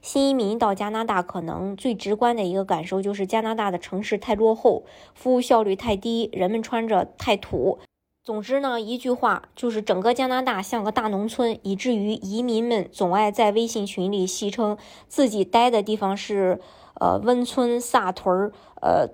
[0.00, 4.84] 新移民到加拿大，可能最直观的一个感受就是加拿大的城市太落后，
[5.14, 7.78] 服务效率太低，人们穿着太土。
[8.22, 14.76] 总之呢，一句话就是整个加拿大像个大农村，以至于移民们总爱在微信群里戏称
[15.08, 16.60] 自己待的地方是
[17.00, 18.52] 呃温村萨屯儿，
[18.82, 19.08] 呃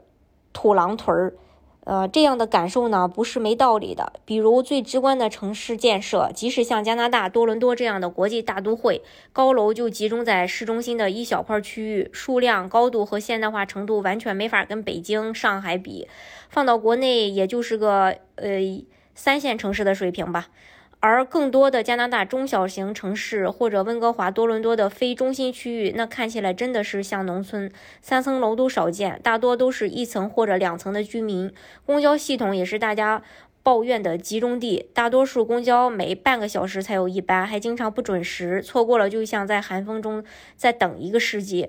[0.53, 1.35] 土狼屯儿。
[1.85, 4.15] 呃，这样的感受呢，不是没道理的。
[4.25, 9.03] 比如最直观的城市建设，即使像加拿大多伦多这样的国际大都会，
[9.35, 16.09] 高楼就集中在市中心的一小块区域，数量、高度和现代化程度完全没法跟北京、上海比。
[16.49, 18.59] 放到国内，也就是个呃
[19.15, 20.49] 三线城市的水平吧。
[21.07, 31.53] 而更多的加拿大中小型城市或者温哥华、多伦多的非中心区域，那看起来真的是像农村，三层楼都少见，大多都是一层或者两层的居民。
[31.85, 33.23] 公交系统也是大家
[33.63, 40.25] 抱怨的集中地，大多数公交每半个小时才有一班，还经常不准时，错过了就像在寒风中
[40.57, 41.69] 再等一个世纪。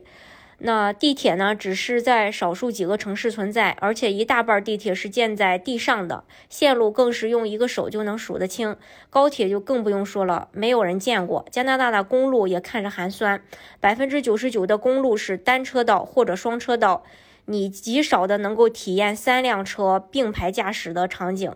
[0.60, 8.78] 那地铁呢，只是在少数几个城市存在，而且一大半地铁是建在地上的，线路更是用一个手就能数得清。
[9.10, 11.46] 高铁就更不用说了，没有人见过。
[11.52, 13.42] 加拿大的公路也看着寒酸，
[13.82, 17.04] 百分之九十九的公路是单车道或者双车道，
[17.46, 21.54] 你极少的能够体验三辆车并排驾驶的场景。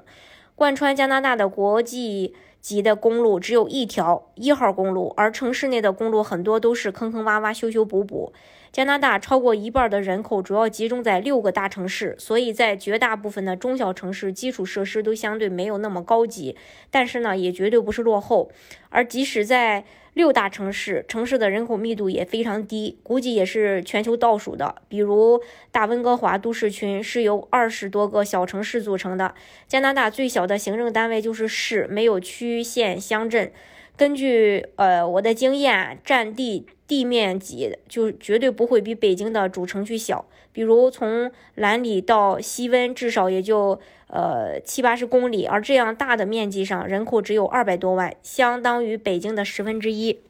[0.55, 8.33] 贯穿加拿大的国际级的公路只有一条一号公路，而城市内的公路很多都是坑坑洼洼、修修补补。
[8.71, 16.55] 加拿大超过一半的人口主要集中在六个大城市，所以在绝大部分的中小城市，基础设施都相对没有那么高级，
[16.91, 18.51] 但是呢，也绝对不是落后。
[18.89, 24.75] 而即使在六大城市，城市的人口密度也非常低，估计也是全球倒数的。
[24.87, 25.41] 比如
[25.71, 29.33] 大温哥华都市群是由二十多个小城市组成的，
[29.67, 33.51] 加拿大最小的行政单位就是市，没有区县乡镇。
[33.99, 40.25] 根据呃我的经验，占地地面积就绝对不会比北京的主城区小。
[40.53, 43.77] 比如从兰里到西温，至少也就
[44.07, 50.21] 呃七八十公里，而这样大的面积上，人口只有二百多万，相当于北京的十分之一。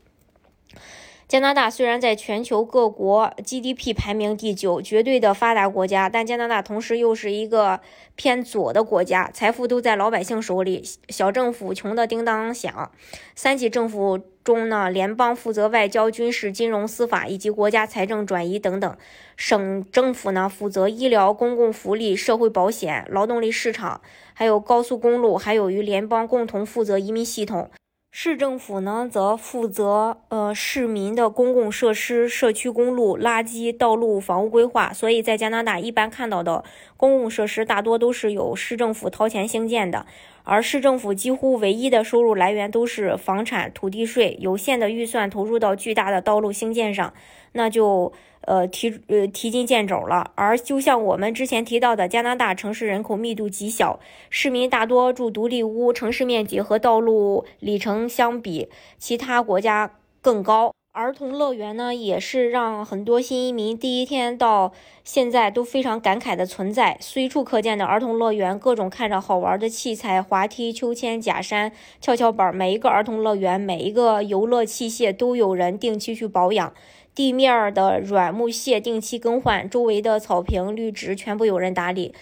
[1.30, 7.82] 加拿大虽然在全球各国 GDP 排名第九，绝对的发达国家，但加拿大同时又是一个
[8.16, 12.92] 偏左的国家，财富都在老百姓手里，小政府穷得叮当响。
[13.36, 18.94] 三级政府中呢，联邦负责外交、军事、金融、司法以及国家财政转移等等；
[19.38, 24.02] 省政府呢，负责医疗、公共福利、社会保险、劳动力市场，
[24.34, 27.70] 还有高速公路，还有与联邦共同负责移民系统。
[28.12, 34.92] 市政府呢，则负责呃市民的公共设施、社区公路、垃圾、道路、房屋规划。
[34.92, 36.64] 所以在加拿大，一般看到的
[36.98, 40.08] 公共设施大多都是由市政府掏钱兴建的，
[40.44, 47.14] 而市政府几乎唯一的收入来源都是房产、土地税，有限的预算投入到巨大的道路兴建上，
[47.54, 48.12] 那就。
[48.50, 50.32] 呃，提呃提进剑肘了。
[50.34, 54.00] 而就像我们之前提到的，加拿大城市人口密度极小，
[54.32, 58.68] 市民大多住独立屋，城市面积和道路里程相比
[58.98, 60.74] 其他国家更高。
[60.92, 64.74] 儿童乐园呢，也是让很多新移民第一天到
[65.04, 66.98] 现在都非常感慨的存在。
[67.00, 76.74] 随处可见的儿童乐园，各种看着好玩的器材、滑梯、秋千、假山、跷跷板，每一个儿童乐园，每一个游乐器械都有人定期去保养。
[77.14, 82.16] 地面的软木屑定期更换，周围的草坪绿植全部有人打理。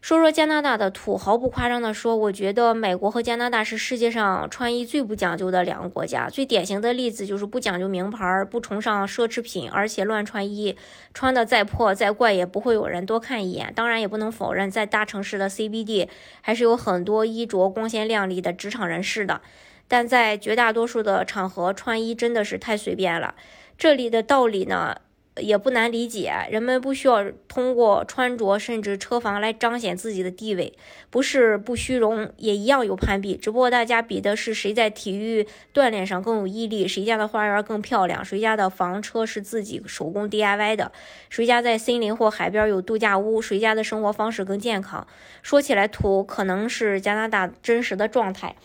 [0.00, 6.28] 说说加拿大的土，毫不夸张的说，我觉得美国和加拿大是世界上穿衣最不讲究的两个国家。
[6.30, 10.76] 最典型的例子就是不讲究名牌，不崇尚奢侈品，而且乱穿衣，
[11.12, 13.72] 穿的再破再怪也不会有人多看一眼。
[13.74, 16.08] 当然，也不能否认，在大城市的 CBD
[16.40, 19.40] 还是有很多衣着光鲜亮丽的职场人士的，
[19.88, 23.34] 但在绝大多数的场合，穿衣真的是太随便了。
[23.76, 24.96] 这里的道理呢，
[25.40, 26.32] 也不难理解。
[26.50, 30.72] 人们不需要通过穿着甚至车房来彰显自己的地位，
[31.10, 33.36] 不是不虚荣，也一样有攀比。
[33.36, 40.92] 只不过大家比的是谁在体育锻炼上更有毅力，谁家的花园更漂亮，谁家的房车是自己手工 DIY 的，
[41.28, 45.06] 谁家在森林或海边有度假屋，谁家的生活方式更健康。
[45.42, 48.56] 说起来土，可能是加拿大真实的状态。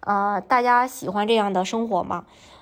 [0.00, 2.24] 呃，大家喜欢这样的生活吗？